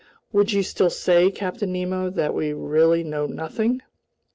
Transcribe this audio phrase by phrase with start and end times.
[0.31, 3.83] Would you still say, Captain Nemo, that we really know nothing?"